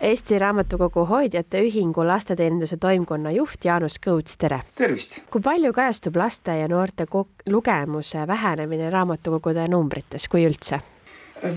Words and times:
Eesti 0.00 0.38
Raamatukogu 0.38 1.04
Hoidjate 1.06 1.60
Ühingu 1.60 2.06
lasteteeninduse 2.06 2.76
toimkonna 2.80 3.30
juht 3.30 3.64
Jaanus 3.64 3.98
Kõuts, 4.00 4.38
tere! 4.40 4.62
tervist! 4.74 5.18
kui 5.30 5.42
palju 5.44 5.74
kajastub 5.76 6.14
laste 6.16 6.54
ja 6.56 6.68
noorte 6.72 7.04
lugemuse 7.52 8.22
vähenemine 8.26 8.88
raamatukogude 8.90 9.66
numbrites, 9.68 10.24
kui 10.28 10.46
üldse? 10.48 10.78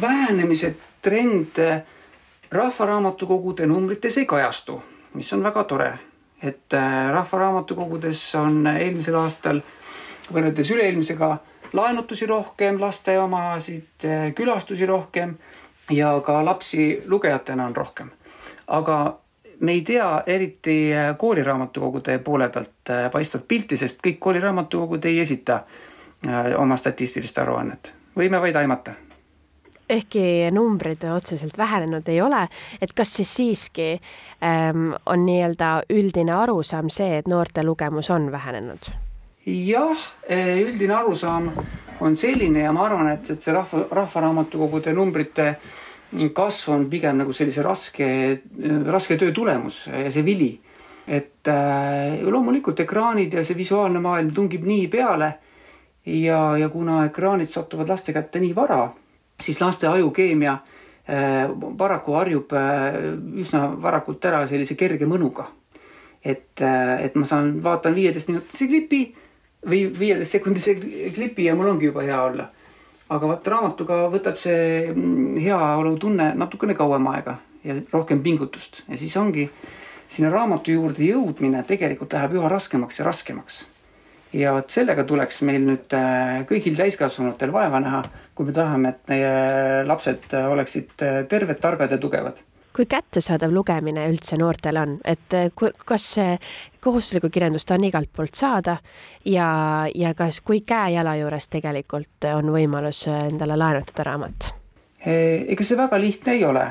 vähenemise 0.01 0.75
trend 1.01 1.61
rahvaraamatukogude 2.51 3.65
numbrites 3.65 4.17
ei 4.17 4.25
kajastu, 4.25 4.75
mis 5.13 5.31
on 5.33 5.43
väga 5.43 5.63
tore. 5.63 5.93
et 6.41 6.73
äh, 6.73 7.11
rahvaraamatukogudes 7.11 8.35
on 8.35 8.67
eelmisel 8.67 9.15
aastal 9.15 9.61
võrreldes 10.33 10.71
üle-eelmisega 10.71 11.37
laenutusi 11.73 12.25
rohkem, 12.25 12.81
laste 12.81 13.15
omasid, 13.19 14.03
äh, 14.03 14.33
külastusi 14.35 14.85
rohkem 14.85 15.37
ja 15.91 16.11
ka 16.25 16.45
lapsi 16.45 17.03
lugejatena 17.07 17.65
on 17.65 17.75
rohkem 17.75 18.11
aga 18.67 18.97
me 19.59 19.71
ei 19.71 19.81
tea 19.81 20.23
eriti 20.25 20.93
äh, 20.93 21.17
kooliraamatukogude 21.17 22.19
poole 22.19 22.49
pealt 22.49 22.89
äh, 22.89 23.11
paistvat 23.11 23.47
pilti, 23.47 23.77
sest 23.77 24.01
kõik 24.07 24.19
kooliraamatukogud 24.19 25.05
ei 25.05 25.19
esita 25.23 25.61
äh, 26.27 26.51
oma 26.59 26.77
statistilist 26.77 27.37
aruannet, 27.39 27.93
võime 28.17 28.41
vaid 28.41 28.59
aimata 28.59 28.97
ehkki 29.93 30.49
numbrid 30.55 31.03
otseselt 31.11 31.57
vähenenud 31.57 32.07
ei 32.09 32.21
ole, 32.21 32.47
et 32.81 32.93
kas 32.95 33.11
siis 33.19 33.33
siiski 33.35 33.87
ähm, 33.93 34.93
on 35.05 35.25
nii-öelda 35.25 35.71
üldine 35.91 36.33
arusaam 36.33 36.89
see, 36.89 37.17
et 37.19 37.27
noorte 37.27 37.63
lugemus 37.63 38.09
on 38.09 38.31
vähenenud? 38.31 38.91
jah, 39.45 40.05
üldine 40.63 40.95
arusaam 40.95 41.49
on 41.99 42.15
selline 42.15 42.63
ja 42.63 42.71
ma 42.71 42.85
arvan, 42.87 43.09
et, 43.11 43.29
et 43.29 43.43
see 43.43 43.53
rahva, 43.53 43.83
rahvaraamatukogude 43.91 44.93
numbrite 44.95 45.47
äh, 45.49 45.73
kasv 46.33 46.71
on 46.73 46.89
pigem 46.89 47.17
nagu 47.17 47.33
sellise 47.33 47.63
raske, 47.65 48.07
raske 48.91 49.17
töö 49.17 49.33
tulemus 49.35 49.87
ja 49.87 50.11
see 50.11 50.25
vili. 50.25 50.51
et 51.07 51.47
äh, 51.51 52.21
loomulikult 52.23 52.79
ekraanid 52.79 53.33
ja 53.33 53.41
see 53.43 53.57
visuaalne 53.57 53.99
maailm 53.99 54.29
tungib 54.31 54.63
nii 54.63 54.85
peale 54.87 55.33
ja, 56.05 56.37
ja 56.57 56.69
kuna 56.71 57.01
ekraanid 57.09 57.51
satuvad 57.51 57.89
laste 57.91 58.13
kätte 58.15 58.39
nii 58.39 58.53
vara, 58.55 58.85
siis 59.35 59.59
laste 59.59 59.87
ajukeemia 59.87 60.53
äh, 60.53 61.51
paraku 61.77 62.15
harjub 62.15 62.55
äh, 62.55 62.95
üsna 63.35 63.65
varakult 63.83 64.23
ära 64.31 64.45
sellise 64.47 64.79
kerge 64.79 65.05
mõnuga. 65.05 65.49
et, 66.23 66.61
et 66.99 67.15
ma 67.19 67.25
saan, 67.27 67.57
vaatan 67.63 67.95
viieteistminutise 67.95 68.67
klipi 68.67 69.03
või 69.67 69.89
viieteist 69.99 70.37
sekundise 70.37 70.77
klipi 71.15 71.49
ja 71.49 71.55
mul 71.55 71.73
ongi 71.73 71.91
juba 71.91 72.07
hea 72.07 72.21
olla 72.23 72.47
aga 73.11 73.29
vot 73.33 73.47
raamatuga 73.47 74.03
võtab 74.13 74.37
see 74.41 74.91
mm, 74.93 75.39
heaolutunne 75.43 76.31
natukene 76.39 76.75
kauem 76.77 77.07
aega 77.13 77.37
ja 77.63 77.75
rohkem 77.91 78.23
pingutust 78.23 78.83
ja 78.87 78.99
siis 78.99 79.15
ongi 79.17 79.49
sinna 80.07 80.31
raamatu 80.33 80.71
juurde 80.75 81.03
jõudmine 81.07 81.63
tegelikult 81.67 82.13
läheb 82.13 82.37
üha 82.37 82.49
raskemaks 82.51 82.99
ja 82.99 83.07
raskemaks. 83.07 83.65
ja 84.33 84.53
vot 84.55 84.69
sellega 84.69 85.03
tuleks 85.03 85.41
meil 85.47 85.67
nüüd 85.67 85.97
äh, 85.97 86.41
kõigil 86.49 86.77
täiskasvanutel 86.77 87.51
vaeva 87.53 87.79
näha, 87.83 88.03
kui 88.35 88.47
me 88.47 88.55
tahame, 88.55 88.95
et 88.95 89.11
meie 89.11 89.83
lapsed 89.87 90.33
oleksid 90.41 91.05
äh, 91.05 91.21
terved, 91.29 91.59
targad 91.61 91.91
ja 91.91 92.01
tugevad 92.01 92.41
kui 92.75 92.85
kättesaadav 92.89 93.53
lugemine 93.53 94.07
üldse 94.09 94.37
noortele 94.39 94.81
on, 94.81 94.95
et 95.05 95.35
eh, 95.37 95.51
kas 95.85 96.07
kohustuslikku 96.83 97.29
kirjandust 97.33 97.71
on 97.71 97.83
igalt 97.83 98.09
poolt 98.15 98.35
saada 98.35 98.77
ja, 99.25 99.47
ja 99.95 100.13
kas, 100.17 100.41
kui 100.41 100.63
käe-jala 100.65 101.15
juures 101.21 101.49
tegelikult 101.53 102.29
on 102.33 102.49
võimalus 102.55 103.05
endale 103.13 103.57
laenutada 103.59 104.07
raamat? 104.09 104.49
Eh, 105.05 105.45
ega 105.53 105.67
see 105.67 105.77
väga 105.77 105.99
lihtne 106.01 106.37
ei 106.37 106.43
ole. 106.45 106.67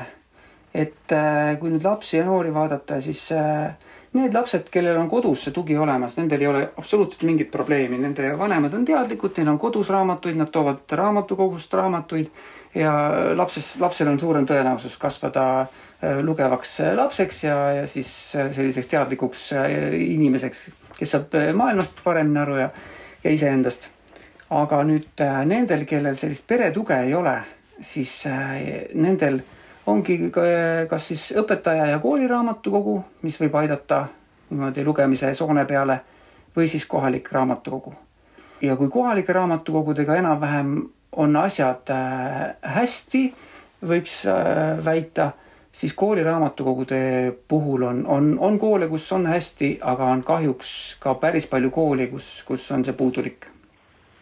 et 0.73 1.11
eh, 1.13 1.55
kui 1.59 1.69
nüüd 1.69 1.83
lapsi 1.85 2.17
ja 2.17 2.25
noori 2.25 2.53
vaadata, 2.53 3.01
siis 3.01 3.27
need 4.13 4.33
lapsed, 4.33 4.67
kellel 4.73 4.97
on 4.97 5.09
kodus 5.09 5.45
see 5.45 5.53
tugi 5.53 5.77
olemas, 5.77 6.17
nendel 6.17 6.41
ei 6.41 6.49
ole 6.49 6.63
absoluutselt 6.77 7.23
mingit 7.25 7.51
probleemi, 7.51 7.97
nende 8.01 8.33
vanemad 8.37 8.73
on 8.77 8.85
teadlikud, 8.85 9.37
neil 9.37 9.53
on 9.53 9.59
kodus 9.61 9.89
raamatuid, 9.93 10.37
nad 10.37 10.51
toovad 10.53 10.97
raamatukogust 10.99 11.73
raamatuid 11.73 12.29
ja 12.75 12.93
lapses, 13.37 13.75
lapsel 13.81 14.11
on 14.11 14.19
suurem 14.19 14.45
tõenäosus 14.49 14.97
kasvada 15.01 15.45
lugevaks 16.21 16.79
äh, 16.79 16.95
lapseks 16.95 17.43
ja, 17.43 17.57
ja 17.71 17.87
siis 17.87 18.35
äh, 18.35 18.51
selliseks 18.51 18.87
teadlikuks 18.91 19.49
inimeseks, 19.97 20.69
kes 20.97 21.15
saab 21.15 21.35
maailmast 21.55 22.03
paremini 22.03 22.39
aru 22.41 22.57
ja, 22.59 22.69
ja 23.23 23.33
iseendast. 23.33 23.89
aga 24.53 24.83
nüüd 24.85 25.21
nendel, 25.49 25.85
kellel 25.89 26.17
sellist 26.19 26.45
peretuge 26.47 26.97
ei 27.07 27.13
ole, 27.17 27.33
siis 27.81 28.11
nendel 28.93 29.39
ongi 29.89 30.17
kas 30.89 31.07
siis 31.07 31.23
õpetaja 31.41 31.87
ja 31.89 31.99
kooliraamatukogu, 31.99 32.99
mis 33.25 33.39
võib 33.41 33.55
aidata 33.63 34.03
niimoodi 34.51 34.85
lugemise 34.85 35.33
soone 35.35 35.65
peale 35.65 35.97
või 36.55 36.67
siis 36.69 36.85
kohalik 36.85 37.31
raamatukogu. 37.31 37.95
ja 38.61 38.75
kui 38.75 38.89
kohalike 38.89 39.33
raamatukogudega 39.33 40.19
enam-vähem 40.21 40.75
on 41.11 41.35
asjad 41.37 41.89
hästi, 42.61 43.23
võiks 43.81 44.21
väita 44.85 45.31
siis 45.73 45.93
kooliraamatukogude 45.97 47.33
puhul 47.47 47.81
on, 47.83 48.05
on, 48.07 48.37
on 48.39 48.59
koole, 48.59 48.87
kus 48.87 49.11
on 49.11 49.27
hästi, 49.27 49.77
aga 49.81 50.11
on 50.13 50.23
kahjuks 50.23 50.97
ka 50.99 51.15
päris 51.15 51.47
palju 51.49 51.71
kooli, 51.71 52.07
kus, 52.07 52.43
kus 52.47 52.71
on 52.71 52.85
see 52.85 52.93
puudulik 52.93 53.49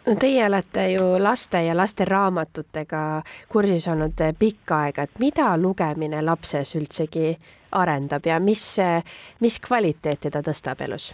no 0.05 0.15
teie 0.15 0.45
olete 0.45 0.87
ju 0.91 1.07
laste 1.19 1.63
ja 1.63 1.77
lasteraamatutega 1.77 3.01
kursis 3.49 3.87
olnud 3.87 4.23
pikka 4.39 4.79
aega, 4.85 5.03
et 5.03 5.19
mida 5.19 5.51
lugemine 5.57 6.21
lapses 6.25 6.75
üldsegi 6.75 7.35
arendab 7.71 8.25
ja 8.25 8.39
mis, 8.39 8.63
mis 9.39 9.59
kvaliteeti 9.59 10.31
ta 10.31 10.41
tõstab 10.41 10.81
elus? 10.87 11.11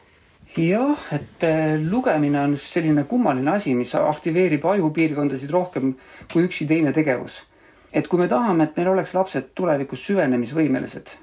jah, 0.58 1.10
et 1.14 1.44
eh, 1.44 1.76
lugemine 1.90 2.40
on 2.42 2.56
selline 2.58 3.04
kummaline 3.10 3.52
asi, 3.52 3.76
mis 3.76 3.94
aktiveerib 3.96 4.66
ajupiirkondasid 4.66 5.52
rohkem 5.54 5.94
kui 6.32 6.48
ükski 6.48 6.66
teine 6.66 6.94
tegevus 6.96 7.42
et 7.98 8.08
kui 8.08 8.20
me 8.22 8.28
tahame, 8.30 8.68
et 8.68 8.78
meil 8.78 8.92
oleks 8.94 9.16
lapsed 9.18 9.56
tulevikus 9.58 10.04
süvenemisvõimelised 10.06 11.16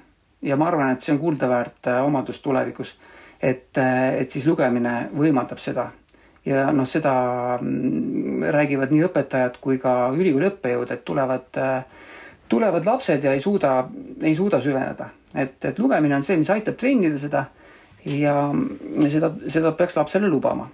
ja 0.45 0.57
ma 0.59 0.69
arvan, 0.69 0.93
et 0.93 1.03
see 1.03 1.13
on 1.15 1.21
kuldaväärt 1.21 1.89
äh, 1.89 2.01
omadus 2.05 2.41
tulevikus, 2.43 2.95
et, 3.41 3.77
äh, 3.77 4.19
et 4.21 4.31
siis 4.31 4.45
lugemine 4.47 5.05
võimaldab 5.15 5.61
seda. 5.61 5.91
ja 6.45 6.67
noh, 6.69 6.85
seda 6.85 7.11
mm, 7.57 8.43
räägivad 8.53 8.91
nii 8.93 9.07
õpetajad 9.07 9.55
kui 9.61 9.79
ka 9.81 10.11
ülikooli 10.13 10.51
õppejõud, 10.51 10.91
et 10.93 11.05
tulevad, 11.05 11.47
äh, 11.57 12.09
tulevad 12.49 12.85
lapsed 12.85 13.23
ja 13.25 13.33
ei 13.33 13.41
suuda, 13.41 13.87
ei 14.21 14.35
suuda 14.35 14.61
süveneda. 14.61 15.09
et, 15.33 15.57
et 15.65 15.79
lugemine 15.79 16.15
on 16.15 16.23
see, 16.23 16.37
mis 16.37 16.49
aitab 16.49 16.77
treenida 16.77 17.17
seda 17.17 17.45
ja 18.05 18.35
seda, 19.09 19.31
seda 19.49 19.71
peaks 19.71 19.95
lapsele 19.97 20.29
lubama 20.29 20.69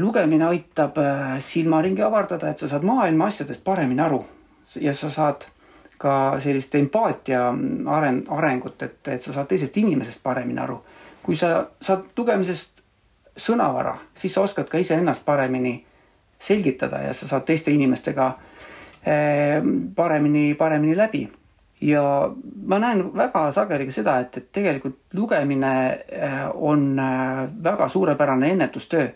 lugemine 0.00 0.48
aitab 0.48 0.96
silmaringi 1.38 2.02
avardada, 2.02 2.50
et 2.50 2.58
sa 2.58 2.66
saad 2.66 2.82
maailma 2.82 3.28
asjadest 3.30 3.62
paremini 3.62 4.02
aru 4.02 4.24
ja 4.80 4.94
sa 4.94 5.10
saad 5.10 5.46
ka 5.98 6.40
sellist 6.40 6.74
empaatia 6.74 7.46
areng, 7.86 8.24
arengut, 8.28 8.82
et, 8.82 9.00
et 9.08 9.22
sa 9.22 9.32
saad 9.32 9.48
teisest 9.48 9.76
inimesest 9.76 10.22
paremini 10.22 10.60
aru. 10.60 10.82
kui 11.24 11.36
sa 11.36 11.66
saad 11.80 12.02
lugemisest 12.16 12.82
sõnavara, 13.40 13.94
siis 14.14 14.34
sa 14.34 14.42
oskad 14.44 14.68
ka 14.68 14.78
iseennast 14.78 15.24
paremini 15.24 15.78
selgitada 16.38 17.00
ja 17.06 17.14
sa 17.16 17.28
saad 17.28 17.46
teiste 17.48 17.72
inimestega 17.72 18.26
eh, 19.06 19.62
paremini, 19.94 20.54
paremini 20.54 20.96
läbi. 20.96 21.28
ja 21.80 22.02
ma 22.66 22.78
näen 22.78 23.10
väga 23.16 23.50
sageli 23.52 23.86
ka 23.86 23.92
seda, 23.92 24.18
et, 24.20 24.36
et 24.36 24.52
tegelikult 24.52 24.98
lugemine 25.12 25.72
eh, 26.08 26.44
on 26.54 26.98
eh, 26.98 27.48
väga 27.64 27.88
suurepärane 27.88 28.50
ennetustöö 28.50 29.08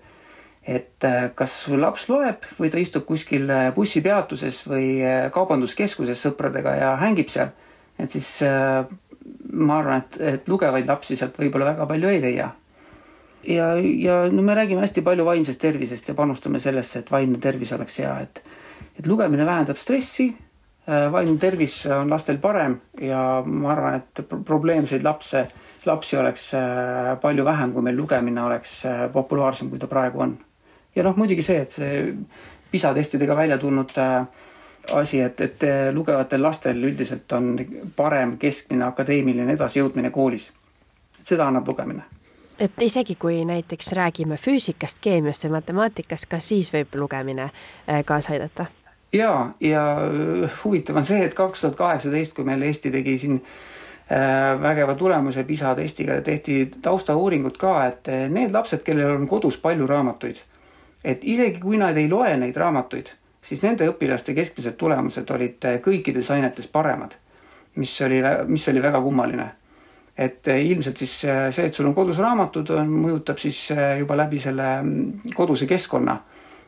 et 0.69 1.05
äh, 1.07 1.31
kas 1.37 1.53
laps 1.73 2.09
loeb 2.11 2.45
või 2.59 2.69
ta 2.69 2.81
istub 2.81 3.07
kuskil 3.09 3.49
äh, 3.49 3.71
bussipeatuses 3.75 4.61
või 4.69 4.89
äh, 5.01 5.29
kaubanduskeskuses 5.33 6.21
sõpradega 6.27 6.75
ja 6.77 6.95
hängib 7.01 7.31
seal, 7.33 7.55
et 7.99 8.13
siis 8.13 8.29
ma 9.49 9.79
arvan, 9.81 10.03
et, 10.05 10.19
et 10.35 10.51
lugevaid 10.51 10.89
lapsi 10.89 11.17
sealt 11.17 11.39
võib-olla 11.41 11.73
väga 11.73 11.87
palju 11.89 12.11
ei 12.13 12.21
leia. 12.23 12.51
ja, 13.49 13.71
ja 13.81 14.19
no 14.33 14.45
me 14.45 14.57
räägime 14.59 14.85
hästi 14.85 15.03
palju 15.07 15.25
vaimsest 15.25 15.61
tervisest 15.61 16.09
ja 16.09 16.15
panustame 16.15 16.61
sellesse, 16.61 17.01
et 17.01 17.11
vaimne 17.11 17.41
tervis 17.41 17.73
oleks 17.73 17.99
hea, 18.03 18.13
et 18.27 18.43
et 18.99 19.07
lugemine 19.07 19.47
vähendab 19.47 19.79
stressi, 19.79 20.27
vaimne 20.87 21.39
tervis 21.39 21.85
on 21.95 22.11
lastel 22.11 22.41
parem 22.43 22.75
ja 23.01 23.43
ma 23.47 23.71
arvan, 23.73 24.01
et 24.03 24.23
probleemseid 24.27 25.07
lapse, 25.07 25.45
lapsi 25.87 26.19
oleks 26.19 26.51
palju 27.23 27.47
vähem, 27.47 27.73
kui 27.73 27.87
meil 27.87 27.97
lugemine 27.97 28.43
oleks 28.43 28.81
populaarsem, 29.15 29.71
kui 29.71 29.79
ta 29.79 29.91
praegu 29.91 30.25
on 30.27 30.35
ja 30.99 31.07
noh, 31.07 31.17
muidugi 31.17 31.45
see, 31.47 31.63
et 31.63 31.75
see 31.75 31.99
PISA 32.71 32.93
testidega 32.95 33.37
välja 33.37 33.59
tulnud 33.59 33.95
äh, 33.99 34.27
asi, 34.93 35.21
et, 35.21 35.41
et 35.41 35.63
äh, 35.63 35.95
lugevatel 35.95 36.43
lastel 36.43 36.85
üldiselt 36.85 37.33
on 37.33 37.55
parem 37.97 38.37
keskmine 38.39 38.85
akadeemiline 38.89 39.53
edasijõudmine 39.53 40.11
koolis. 40.11 40.53
seda 41.25 41.47
annab 41.47 41.69
lugemine 41.69 42.03
et 42.59 42.83
isegi 42.83 43.15
kui 43.15 43.45
näiteks 43.45 43.93
räägime 43.93 44.37
füüsikast, 44.37 44.99
keemiast 45.01 45.45
või 45.45 45.59
matemaatikast, 45.59 46.27
ka 46.27 46.41
siis 46.41 46.73
võib 46.73 46.95
lugemine 46.99 47.51
äh, 47.51 48.05
kaasa 48.05 48.33
aidata? 48.33 48.67
ja, 49.13 49.51
ja 49.61 49.85
huvitav 50.65 50.97
on 50.97 51.07
see, 51.07 51.25
et 51.25 51.35
kaks 51.35 51.61
tuhat 51.61 51.77
kaheksateist, 51.77 52.35
kui 52.35 52.45
meil 52.45 52.63
Eesti 52.63 52.91
tegi 52.91 53.19
siin 53.19 53.41
vägeva 54.63 54.95
tulemuse 54.97 55.43
PISA 55.45 55.75
testiga, 55.77 56.15
tehti 56.25 56.71
taustauuringud 56.83 57.59
ka, 57.61 57.73
et 57.87 58.09
need 58.33 58.55
lapsed, 58.57 58.81
kellel 58.81 59.11
on 59.19 59.27
kodus 59.29 59.59
palju 59.61 59.87
raamatuid, 59.87 60.41
et 61.05 61.25
isegi 61.25 61.61
kui 61.63 61.79
nad 61.79 61.97
ei 61.97 62.09
loe 62.11 62.35
neid 62.37 62.57
raamatuid, 62.57 63.11
siis 63.43 63.63
nende 63.63 63.89
õpilaste 63.89 64.35
keskmised 64.37 64.77
tulemused 64.81 65.31
olid 65.31 65.69
kõikides 65.85 66.31
ainetes 66.35 66.69
paremad, 66.73 67.15
mis 67.79 67.95
oli, 68.07 68.21
mis 68.49 68.69
oli 68.69 68.83
väga 68.83 69.01
kummaline. 69.03 69.49
Et 70.19 70.49
ilmselt 70.51 70.99
siis 70.99 71.13
see, 71.23 71.65
et 71.69 71.75
sul 71.75 71.87
on 71.87 71.95
kodus 71.95 72.19
raamatud, 72.19 72.73
mõjutab 72.91 73.39
siis 73.39 73.69
juba 74.01 74.17
läbi 74.19 74.41
selle 74.43 74.67
mm, 74.83 75.35
koduse 75.37 75.69
keskkonna. 75.71 76.17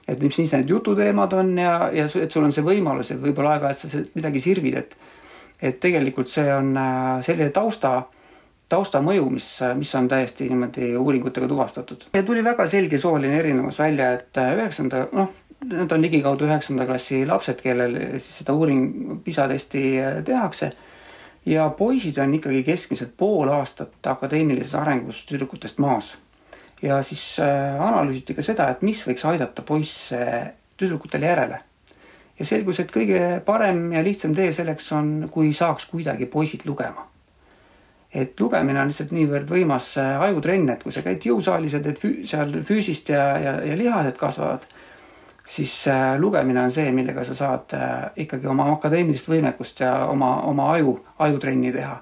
Et 0.07 0.21
mis 0.23 0.35
siis 0.35 0.53
need 0.55 0.71
jututeemad 0.71 1.35
on 1.35 1.51
ja, 1.59 1.73
ja 1.95 2.07
et 2.07 2.31
sul 2.31 2.47
on 2.47 2.55
see 2.55 2.63
võimalus, 2.67 3.11
et 3.11 3.19
võib-olla 3.21 3.57
aeg-ajalt 3.57 3.83
sa 3.83 4.05
midagi 4.15 4.43
sirvid, 4.45 4.79
et 4.79 4.97
et 5.61 5.77
tegelikult 5.81 6.31
see 6.33 6.47
on 6.55 6.73
selline 7.25 7.51
tausta, 7.53 8.05
taustamõju, 8.71 9.29
mis, 9.35 9.49
mis 9.79 9.93
on 9.99 10.09
täiesti 10.09 10.49
niimoodi 10.49 10.93
uuringutega 10.97 11.49
tuvastatud. 11.49 12.09
ja 12.15 12.23
tuli 12.23 12.45
väga 12.45 12.67
selge 12.71 12.99
sooline 12.99 13.39
erinevus 13.39 13.79
välja, 13.79 14.13
et 14.19 14.39
äh, 14.39 14.55
üheksanda, 14.59 15.07
noh, 15.13 15.33
need 15.71 15.93
on 15.93 16.03
ligikaudu 16.03 16.47
üheksanda 16.49 16.87
klassi 16.89 17.25
lapsed, 17.27 17.61
kellel 17.63 17.99
siis 18.19 18.41
seda 18.41 18.55
uuring 18.57 19.21
PISA 19.25 19.49
testi 19.51 19.85
äh, 20.01 20.23
tehakse 20.25 20.73
ja 21.47 21.69
poisid 21.77 22.19
on 22.23 22.35
ikkagi 22.37 22.63
keskmiselt 22.65 23.17
pool 23.17 23.49
aastat 23.53 24.07
akadeemilises 24.07 24.75
arengus 24.79 25.25
tüdrukutest 25.29 25.81
maas 25.81 26.15
ja 26.83 27.03
siis 27.03 27.25
äh, 27.41 27.81
analüüsiti 27.81 28.35
ka 28.35 28.45
seda, 28.45 28.71
et 28.71 28.83
mis 28.87 29.03
võiks 29.07 29.25
aidata 29.29 29.63
poisse 29.67 30.21
tüdrukutel 30.81 31.27
järele. 31.29 31.61
ja 32.39 32.47
selgus, 32.47 32.81
et 32.81 32.93
kõige 32.93 33.41
parem 33.45 33.91
ja 33.93 34.03
lihtsam 34.05 34.35
tee 34.35 34.53
selleks 34.57 34.93
on, 34.97 35.29
kui 35.33 35.53
saaks 35.53 35.91
kuidagi 35.91 36.27
poisid 36.27 36.65
lugema. 36.65 37.10
Et 38.15 38.41
lugemine 38.41 38.81
on 38.83 38.91
lihtsalt 38.91 39.13
niivõrd 39.15 39.51
võimas 39.51 39.93
ajutrenn, 39.99 40.73
et 40.73 40.83
kui 40.83 40.93
sa 40.95 41.03
käid 41.07 41.23
jõusaalis 41.27 41.77
ja 41.77 41.81
teed 41.85 41.99
füü 42.01 42.27
seal 42.27 42.57
füüsist 42.67 43.13
ja, 43.13 43.25
ja, 43.39 43.53
ja 43.67 43.77
lihased 43.79 44.19
kasvavad, 44.19 44.67
siis 45.47 45.77
äh, 45.89 46.17
lugemine 46.19 46.65
on 46.65 46.75
see, 46.75 46.91
millega 46.95 47.25
sa 47.27 47.37
saad 47.39 47.75
äh, 47.79 48.11
ikkagi 48.27 48.51
oma 48.51 48.67
akadeemilist 48.75 49.31
võimekust 49.31 49.85
ja 49.85 49.95
oma, 50.11 50.41
oma 50.51 50.73
aju, 50.75 50.99
ajutrenni 51.19 51.73
teha. 51.75 51.97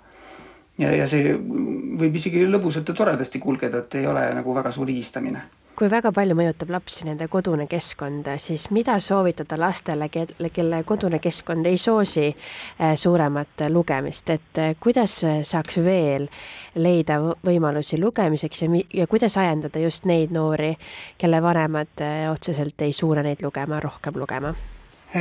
Ja, 0.79 0.93
ja 0.95 1.07
see 1.11 1.35
võib 1.35 2.17
isegi 2.21 2.45
lõbusalt 2.47 2.89
ja 2.89 2.95
toredasti 2.95 3.41
kulgeda, 3.43 3.83
et 3.83 3.99
ei 3.99 4.07
ole 4.07 4.29
nagu 4.39 4.55
väga 4.55 4.73
suur 4.73 4.89
higistamine 4.89 5.43
kui 5.79 5.87
väga 5.91 6.11
palju 6.15 6.35
mõjutab 6.35 6.73
lapsi 6.75 7.07
nende 7.07 7.29
kodune 7.31 7.69
keskkond, 7.71 8.27
siis 8.43 8.67
mida 8.75 8.97
soovitada 9.03 9.55
lastele, 9.61 10.09
kelle, 10.11 10.51
kelle 10.51 10.81
kodune 10.87 11.21
keskkond 11.23 11.67
ei 11.71 11.79
soosi 11.79 12.27
äh, 12.33 12.97
suuremat 12.99 13.69
lugemist, 13.71 14.31
et 14.35 14.59
äh, 14.59 14.73
kuidas 14.81 15.21
saaks 15.23 15.79
veel 15.85 16.27
leida 16.75 17.21
võimalusi 17.47 18.01
lugemiseks 18.03 18.65
ja, 18.65 18.71
ja 19.03 19.07
kuidas 19.07 19.39
ajendada 19.39 19.79
just 19.85 20.09
neid 20.11 20.35
noori, 20.35 20.73
kelle 21.19 21.43
vanemad 21.43 22.03
äh, 22.03 22.25
otseselt 22.33 22.83
ei 22.83 22.93
suuna 22.93 23.23
neid 23.23 23.45
lugema, 23.47 23.79
rohkem 23.81 24.19
lugema? 24.19 24.55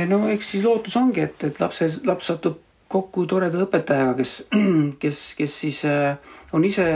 no 0.08 0.24
eks 0.28 0.50
siis 0.52 0.64
lootus 0.66 0.98
ongi, 0.98 1.22
et, 1.22 1.44
et 1.46 1.60
lapse, 1.62 1.86
laps 2.04 2.32
satub 2.32 2.58
kokku 2.88 3.26
toreda 3.28 3.60
õpetajaga, 3.64 4.14
kes, 4.18 4.34
kes, 5.02 5.22
kes 5.38 5.56
siis 5.64 5.82
äh, 5.88 6.16
on 6.56 6.64
ise 6.64 6.86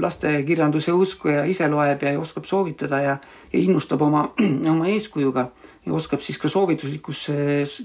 lastekirjanduse 0.00 0.94
usku 0.96 1.32
ja 1.32 1.44
ise 1.48 1.68
loeb 1.68 2.02
ja 2.02 2.14
oskab 2.20 2.48
soovitada 2.48 3.00
ja, 3.04 3.18
ja 3.52 3.58
innustab 3.60 4.02
oma, 4.02 4.30
oma 4.72 4.88
eeskujuga 4.92 5.50
ja 5.86 5.92
oskab 5.98 6.22
siis 6.22 6.38
ka 6.38 6.48
soovituslikus 6.48 7.26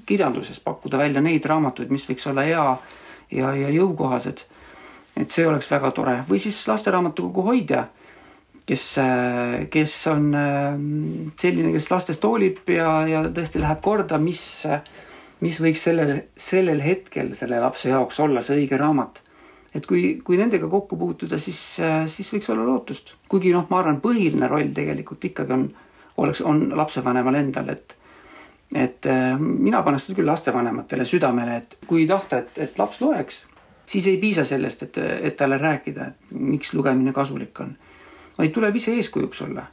kirjanduses 0.05 0.59
pakkuda 0.63 0.99
välja 1.01 1.21
neid 1.21 1.45
raamatuid, 1.49 1.91
mis 1.91 2.05
võiks 2.09 2.27
olla 2.29 2.45
hea 2.45 2.65
ja, 3.31 3.53
ja 3.55 3.69
jõukohased. 3.73 4.45
et 5.17 5.33
see 5.33 5.47
oleks 5.47 5.71
väga 5.71 5.91
tore 5.91 6.19
või 6.29 6.39
siis 6.39 6.59
lasteraamatukogu 6.69 7.41
hoidja, 7.49 7.87
kes, 8.69 8.83
äh, 9.01 9.65
kes 9.73 9.95
on 10.13 10.29
äh, 10.35 10.77
selline, 11.41 11.73
kes 11.73 11.91
lastest 11.91 12.23
hoolib 12.23 12.69
ja, 12.69 13.01
ja 13.07 13.23
tõesti 13.27 13.59
läheb 13.59 13.81
korda, 13.81 14.21
mis 14.21 14.43
mis 15.45 15.60
võiks 15.62 15.84
sellel, 15.86 16.13
sellel 16.38 16.81
hetkel 16.81 17.34
selle 17.38 17.60
lapse 17.62 17.89
jaoks 17.92 18.19
olla 18.24 18.42
see 18.42 18.63
õige 18.63 18.80
raamat. 18.80 19.22
et 19.75 19.86
kui, 19.86 20.19
kui 20.25 20.38
nendega 20.38 20.68
kokku 20.69 20.98
puutuda, 20.98 21.38
siis, 21.38 21.60
siis 22.06 22.34
võiks 22.34 22.50
olla 22.50 22.66
lootust. 22.66 23.13
kuigi 23.30 23.51
noh, 23.54 23.68
ma 23.69 23.80
arvan, 23.80 24.01
põhiline 24.01 24.50
roll 24.50 24.74
tegelikult 24.74 25.25
ikkagi 25.25 25.54
on, 25.54 25.68
oleks, 26.18 26.42
on 26.42 26.69
lapsevanemal 26.75 27.36
endal, 27.36 27.69
et 27.69 27.98
et 28.75 29.06
äh, 29.07 29.38
mina 29.39 29.80
paneks 29.84 30.10
küll 30.12 30.28
lastevanematele 30.28 31.06
südamele, 31.07 31.56
et 31.56 31.78
kui 31.88 32.07
tahta, 32.07 32.42
et, 32.42 32.57
et 32.66 32.80
laps 32.80 33.00
loeks, 33.00 33.45
siis 33.88 34.07
ei 34.12 34.18
piisa 34.19 34.44
sellest, 34.45 34.84
et, 34.84 34.98
et 35.30 35.38
talle 35.39 35.56
rääkida, 35.62 36.07
et 36.07 36.34
miks 36.36 36.74
lugemine 36.75 37.13
kasulik 37.16 37.62
on, 37.63 37.72
vaid 38.38 38.51
tuleb 38.51 38.75
ise 38.75 38.98
eeskujuks 39.00 39.45
olla 39.48 39.63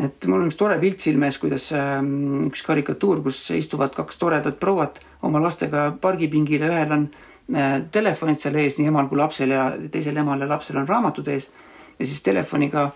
et 0.00 0.26
mul 0.28 0.40
on 0.40 0.48
üks 0.48 0.58
tore 0.58 0.78
pilt 0.80 1.02
silme 1.02 1.28
ees, 1.28 1.38
kuidas 1.40 1.70
ähm, 1.76 2.46
üks 2.48 2.62
karikatuur, 2.64 3.20
kus 3.24 3.42
istuvad 3.56 3.94
kaks 3.96 4.20
toredat 4.20 4.58
prouat 4.62 5.00
oma 5.26 5.42
lastega 5.42 5.90
pargipingil 6.00 6.64
ja 6.64 6.70
ühel 6.72 6.94
on 6.96 7.06
äh, 7.54 7.78
telefonid 7.92 8.40
seal 8.40 8.56
ees, 8.62 8.78
nii 8.78 8.90
emal 8.92 9.10
kui 9.10 9.20
lapsel 9.20 9.52
ja 9.54 9.70
teisel 9.92 10.20
emal 10.22 10.40
ja 10.40 10.48
lapsel 10.50 10.80
on 10.80 10.88
raamatud 10.88 11.28
ees. 11.28 11.50
ja 11.98 12.06
siis 12.06 12.22
telefoniga 12.24 12.90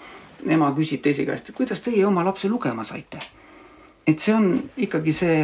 ema 0.48 0.70
küsib 0.76 1.02
teise 1.04 1.26
käest, 1.28 1.52
kuidas 1.56 1.82
teie 1.84 2.04
oma 2.06 2.24
lapse 2.24 2.48
lugema 2.48 2.84
saite? 2.84 3.20
et 4.06 4.20
see 4.20 4.34
on 4.36 4.48
ikkagi 4.76 5.12
see 5.16 5.36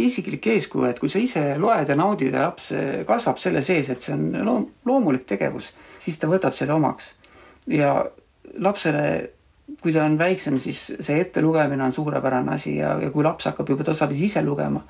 isiklik 0.00 0.46
eeskuju, 0.52 0.86
et 0.88 1.00
kui 1.00 1.12
sa 1.12 1.20
ise 1.20 1.42
loed 1.60 1.88
ja 1.88 1.96
naudid 1.96 2.32
ja 2.32 2.46
laps 2.48 2.70
kasvab 3.08 3.40
selle 3.40 3.60
sees, 3.64 3.90
et 3.92 4.02
see 4.02 4.14
on 4.16 4.30
loom 4.44 4.68
loomulik 4.88 5.26
tegevus, 5.28 5.72
siis 6.00 6.16
ta 6.20 6.28
võtab 6.28 6.56
selle 6.56 6.76
omaks 6.76 7.12
ja 7.68 7.92
lapsele 8.62 9.35
kui 9.82 9.92
ta 9.92 10.04
on 10.04 10.18
väiksem, 10.18 10.60
siis 10.62 10.80
see 11.00 11.20
ettelugemine 11.20 11.84
on 11.84 11.92
suurepärane 11.92 12.54
asi 12.54 12.76
ja, 12.76 12.96
ja 13.02 13.10
kui 13.10 13.24
laps 13.24 13.48
hakkab 13.50 13.68
juba 13.68 13.84
tasapisi 13.84 14.28
ise 14.30 14.42
lugema, 14.46 14.82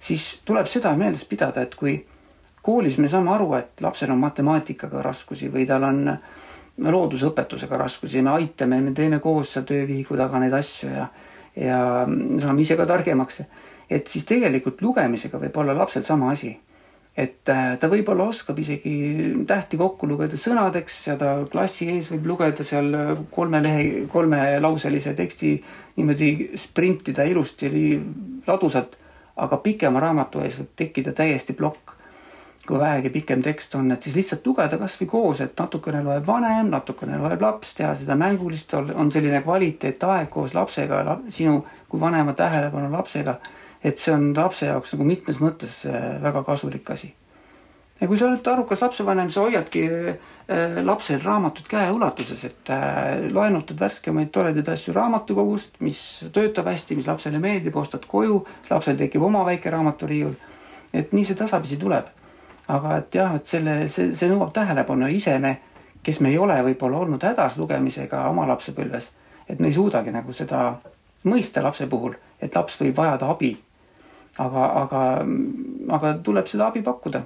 siis 0.00 0.42
tuleb 0.44 0.68
seda 0.68 0.92
meeles 0.96 1.24
pidada, 1.28 1.64
et 1.64 1.74
kui 1.74 1.96
koolis 2.62 2.98
me 3.00 3.08
saame 3.08 3.32
aru, 3.32 3.54
et 3.56 3.80
lapsel 3.80 4.12
on 4.12 4.20
matemaatikaga 4.20 5.02
raskusi 5.02 5.48
või 5.52 5.66
tal 5.68 5.88
on 5.88 6.04
loodusõpetusega 6.80 7.78
raskusi, 7.80 8.22
me 8.24 8.36
aitame, 8.36 8.80
me 8.84 8.92
teeme 8.96 9.18
koos 9.20 9.54
seal 9.54 9.66
töövihiku 9.68 10.16
taga 10.20 10.40
neid 10.40 10.56
asju 10.56 10.92
ja 10.92 11.10
ja 11.56 12.06
saame 12.40 12.62
ise 12.62 12.76
ka 12.78 12.86
targemaks. 12.86 13.42
et 13.90 14.06
siis 14.06 14.24
tegelikult 14.24 14.82
lugemisega 14.82 15.38
võib 15.38 15.56
olla 15.56 15.74
lapsel 15.74 16.02
sama 16.06 16.30
asi 16.30 16.52
et 17.16 17.48
äh, 17.50 17.74
ta 17.80 17.88
võib-olla 17.90 18.28
oskab 18.30 18.58
isegi 18.62 18.94
tähti 19.46 19.78
kokku 19.80 20.06
lugeda 20.08 20.38
sõnadeks 20.38 20.98
ja 21.08 21.16
ta 21.18 21.32
klassi 21.50 21.88
ees 21.90 22.10
võib 22.12 22.28
lugeda 22.30 22.64
seal 22.66 22.94
kolme 23.34 23.62
lehe, 23.64 23.86
kolmelauselise 24.12 25.14
teksti 25.18 25.54
niimoodi 25.96 26.30
sprintida 26.58 27.26
ilusti, 27.26 27.70
ladusalt, 28.46 28.96
aga 29.40 29.58
pikema 29.64 30.00
raamatu 30.00 30.44
ees 30.44 30.60
võib 30.60 30.76
tekkida 30.76 31.16
täiesti 31.16 31.56
plokk. 31.58 31.96
kui 32.60 32.78
vähegi 32.78 33.10
pikem 33.10 33.40
tekst 33.42 33.72
on, 33.74 33.88
et 33.90 34.02
siis 34.04 34.14
lihtsalt 34.14 34.44
lugeda 34.46 34.76
kasvõi 34.78 35.06
koos, 35.10 35.40
et 35.40 35.58
natukene 35.58 36.04
loeb 36.04 36.26
vanem, 36.26 36.68
natukene 36.70 37.16
loeb 37.18 37.40
laps, 37.42 37.72
teha 37.74 37.94
seda 37.98 38.14
mängulist, 38.20 38.74
on 38.74 39.10
selline 39.10 39.40
kvaliteetaeg 39.42 40.28
koos 40.30 40.54
lapsega, 40.54 41.16
sinu 41.34 41.64
kui 41.88 42.00
vanema 42.00 42.36
tähelepanu 42.38 42.92
lapsega 42.92 43.40
et 43.84 43.98
see 43.98 44.12
on 44.12 44.30
lapse 44.36 44.66
jaoks 44.66 44.92
nagu 44.94 45.06
mitmes 45.08 45.40
mõttes 45.40 45.80
äh, 45.88 46.18
väga 46.22 46.42
kasulik 46.44 46.90
asi. 46.92 47.14
ja 48.00 48.08
kui 48.08 48.18
sa 48.18 48.28
oled 48.28 48.46
arukas 48.52 48.82
lapsevanem, 48.84 49.30
sa 49.32 49.44
hoiadki 49.46 49.84
äh, 49.88 50.80
lapsel 50.84 51.20
raamatut 51.24 51.68
käeulatuses, 51.68 52.44
et 52.44 52.72
äh, 52.72 53.30
loenutad 53.32 53.80
värskemaid 53.80 54.30
toredaid 54.32 54.68
asju 54.68 54.94
raamatukogust, 54.96 55.80
mis 55.80 56.00
töötab 56.32 56.68
hästi, 56.68 56.96
mis 56.96 57.08
lapsele 57.08 57.40
meeldib, 57.40 57.76
ostad 57.76 58.04
koju, 58.08 58.42
lapsel 58.70 59.00
tekib 59.00 59.24
oma 59.24 59.44
väike 59.48 59.72
raamaturiiul. 59.72 60.36
et 60.92 61.12
nii 61.12 61.24
see 61.24 61.38
tasapisi 61.38 61.76
tuleb. 61.76 62.04
aga 62.68 62.96
et 62.98 63.14
jah, 63.14 63.34
et 63.34 63.46
selle, 63.46 63.88
see, 63.88 64.12
see 64.14 64.28
nõuab 64.30 64.52
tähelepanu 64.54 65.08
ja 65.08 65.14
ise 65.14 65.38
me, 65.38 65.56
kes 66.02 66.20
me 66.20 66.28
ei 66.30 66.38
ole 66.38 66.60
võib-olla 66.62 66.98
olnud 66.98 67.24
hädas 67.24 67.56
lugemisega 67.56 68.28
oma 68.28 68.46
lapsepõlves, 68.46 69.10
et 69.48 69.58
me 69.58 69.72
ei 69.72 69.74
suudagi 69.74 70.12
nagu 70.12 70.32
seda 70.32 70.76
mõista 71.24 71.64
lapse 71.64 71.88
puhul, 71.90 72.14
et 72.40 72.54
laps 72.54 72.78
võib 72.80 72.96
vajada 72.96 73.26
abi 73.32 73.56
aga, 74.44 74.66
aga, 74.82 75.02
aga 75.96 76.12
tuleb 76.26 76.48
seda 76.50 76.70
abi 76.70 76.82
pakkuda. 76.86 77.22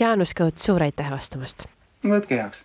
Jaanus 0.00 0.34
Kõut, 0.36 0.60
suur 0.60 0.82
aitäh 0.84 1.10
vastamast! 1.12 1.66
võtke 2.06 2.38
heaks! 2.42 2.64